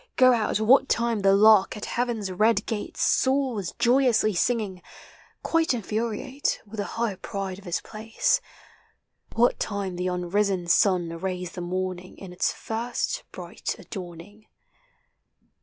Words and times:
Go 0.15 0.33
out 0.33 0.59
what 0.59 0.89
time 0.89 1.19
the 1.19 1.35
lark 1.35 1.77
at 1.77 1.85
heaven's 1.85 2.31
red 2.31 2.65
gate 2.65 2.97
Soars 2.97 3.75
joyously 3.77 4.33
singing— 4.33 4.81
quite 5.43 5.75
infuriate 5.75 6.59
With 6.65 6.77
the 6.79 6.85
high 6.97 7.17
pride 7.17 7.59
of 7.59 7.65
his 7.65 7.81
place; 7.81 8.41
What 9.35 9.59
time 9.59 9.97
the 9.97 10.07
unrisen 10.07 10.65
sun 10.65 11.11
arrays 11.13 11.51
the 11.51 11.61
morning 11.61 12.17
In 12.17 12.33
its 12.33 12.51
first 12.51 13.25
bright 13.31 13.75
adorning. 13.77 14.47